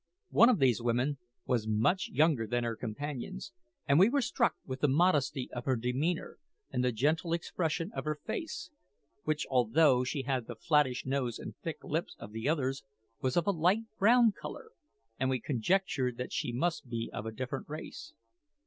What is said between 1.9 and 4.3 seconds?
younger than her companions, and we were